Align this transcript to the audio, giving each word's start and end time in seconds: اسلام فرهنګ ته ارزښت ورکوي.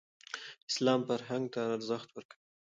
اسلام 0.69 0.99
فرهنګ 1.09 1.45
ته 1.53 1.61
ارزښت 1.75 2.09
ورکوي. 2.13 2.39